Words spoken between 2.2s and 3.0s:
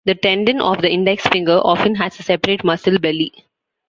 separate muscle